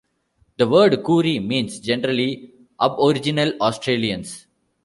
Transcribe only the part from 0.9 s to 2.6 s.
"Koori" means, generally,